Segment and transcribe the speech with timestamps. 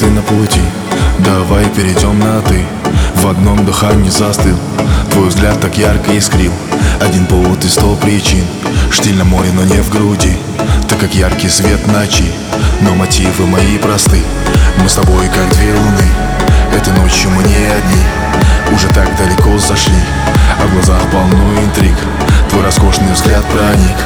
[0.00, 0.62] ты на пути.
[1.18, 2.64] Давай перейдем на ты
[3.16, 4.56] В одном дыхании застыл.
[5.10, 6.52] Твой взгляд так ярко искрил.
[7.02, 8.46] Один повод и сто причин.
[8.90, 10.38] Штиль на море, но не в груди.
[10.88, 12.32] Ты как яркий свет ночи.
[12.80, 14.22] Но мотивы мои просты.
[14.78, 16.08] Мы с тобой как две луны.
[16.74, 18.04] Этой ночью мы не одни.
[18.74, 20.00] Уже так далеко зашли.
[20.62, 21.96] А в глазах полно интриг.
[22.48, 23.98] Твой роскошный взгляд проник.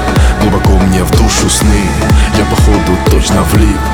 [0.43, 1.83] Глубоко мне в душу сны.
[2.37, 3.94] Я походу точно влип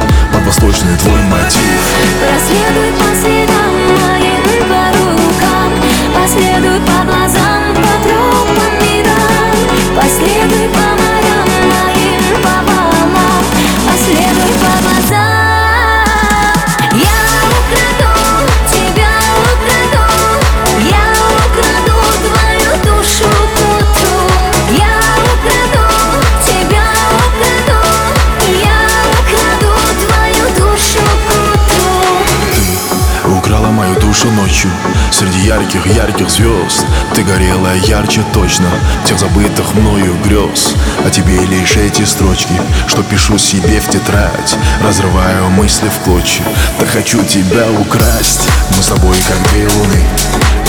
[34.21, 34.71] душу ночью.
[35.13, 38.67] Среди ярких-ярких звезд Ты горела ярче точно
[39.07, 40.75] Тех забытых мною грез.
[41.05, 42.55] А тебе лишь эти строчки
[42.87, 46.45] Что пишу себе в тетрадь Разрываю мысли в клочья.
[46.79, 48.43] Так хочу тебя украсть.
[48.77, 50.03] Мы с тобой как две луны.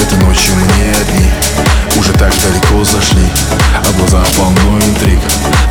[0.02, 1.32] Этой ночью мы не одни.
[1.98, 3.28] Уже так далеко зашли.
[3.76, 5.20] А в глазах полно интриг.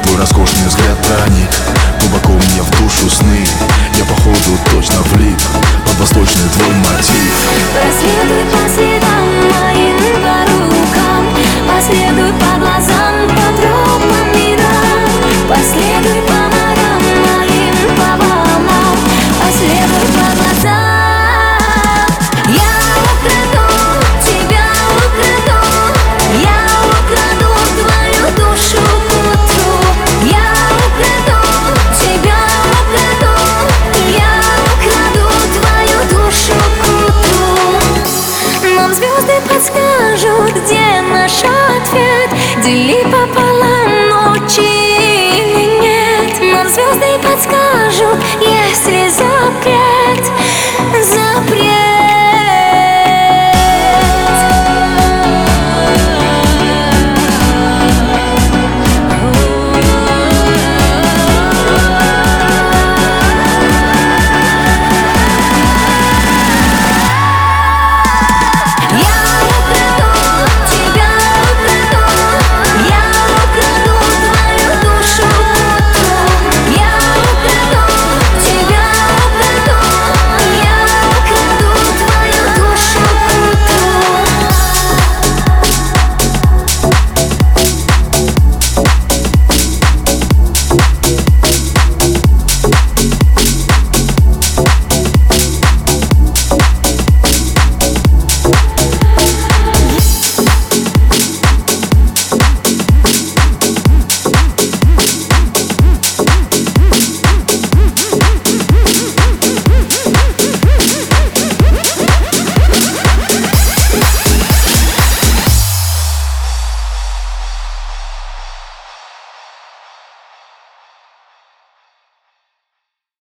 [0.02, 1.50] Твой роскошный взгляд проник.
[2.00, 3.46] Глубоко мне в душу сны.
[3.96, 5.40] Я походу точно влип.
[5.86, 7.19] Под восточный твой мотив
[7.74, 11.24] Проследуй по следам моим по рукам
[11.68, 13.39] Последуй по глазам,
[39.30, 41.59] звезды подскажут, где наш